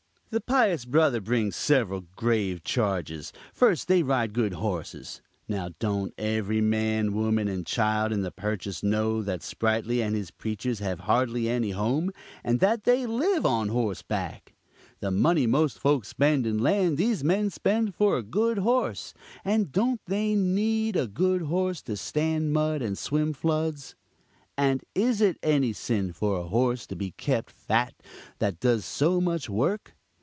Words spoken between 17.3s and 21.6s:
spend for a good horse; and don't they need a good